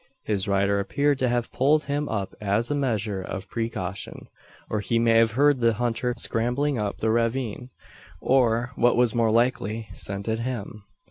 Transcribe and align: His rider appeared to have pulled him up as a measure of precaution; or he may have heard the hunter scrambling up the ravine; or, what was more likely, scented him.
His 0.25 0.47
rider 0.47 0.79
appeared 0.79 1.19
to 1.19 1.29
have 1.29 1.51
pulled 1.51 1.83
him 1.83 2.09
up 2.09 2.33
as 2.41 2.71
a 2.71 2.73
measure 2.73 3.21
of 3.21 3.47
precaution; 3.47 4.29
or 4.67 4.79
he 4.79 4.97
may 4.97 5.11
have 5.17 5.33
heard 5.33 5.59
the 5.59 5.73
hunter 5.73 6.15
scrambling 6.17 6.79
up 6.79 6.97
the 6.97 7.11
ravine; 7.11 7.69
or, 8.19 8.71
what 8.75 8.95
was 8.97 9.13
more 9.13 9.29
likely, 9.29 9.89
scented 9.93 10.39
him. 10.39 10.85